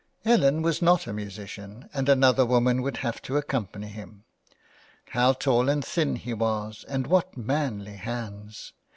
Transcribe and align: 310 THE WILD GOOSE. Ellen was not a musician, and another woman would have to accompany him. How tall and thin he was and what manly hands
310 0.23 0.23
THE 0.23 0.31
WILD 0.31 0.41
GOOSE. 0.41 0.45
Ellen 0.55 0.61
was 0.63 0.81
not 0.81 1.05
a 1.07 1.13
musician, 1.13 1.89
and 1.93 2.09
another 2.09 2.43
woman 2.43 2.81
would 2.81 2.97
have 2.97 3.21
to 3.21 3.37
accompany 3.37 3.85
him. 3.89 4.23
How 5.09 5.33
tall 5.33 5.69
and 5.69 5.85
thin 5.85 6.15
he 6.15 6.33
was 6.33 6.83
and 6.89 7.05
what 7.05 7.37
manly 7.37 7.97
hands 7.97 8.73